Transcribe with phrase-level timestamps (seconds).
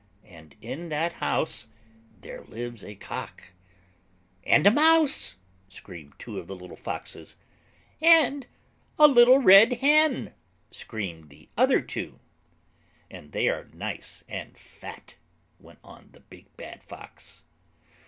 [0.25, 1.67] And in that house
[2.21, 3.53] there lives a Cock."
[4.43, 5.35] "And a Mouse,"
[5.69, 7.35] screamed two of the little foxes.
[8.01, 8.47] "And
[8.97, 10.33] a little Red Hen,"
[10.71, 12.19] screamed the other two.
[13.11, 15.17] "And they are nice and fat,"
[15.59, 17.43] went on the big bad Fox.